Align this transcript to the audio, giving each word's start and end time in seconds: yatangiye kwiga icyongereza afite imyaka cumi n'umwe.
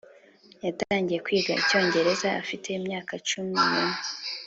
yatangiye 0.65 1.19
kwiga 1.25 1.51
icyongereza 1.61 2.27
afite 2.41 2.65
imyaka 2.79 3.13
cumi 3.27 3.53
n'umwe. 3.67 3.93